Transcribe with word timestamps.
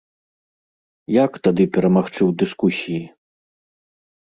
Як 1.23 1.31
тады 1.49 1.63
перамагчы 1.77 2.17
ў 2.25 2.31
дыскусіі? 2.45 3.01